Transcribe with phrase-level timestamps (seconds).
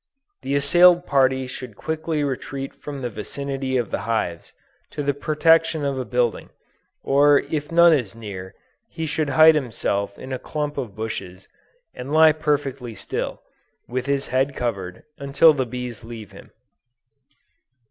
[0.41, 4.51] The assailed party should quickly retreat from the vicinity of the hives,
[4.93, 6.49] to the protection of a building,
[7.03, 8.55] or if none is near,
[8.89, 11.47] he should hide himself in a clump of bushes,
[11.93, 13.43] and lie perfectly still,
[13.87, 16.49] with his head covered, until the bees leave him.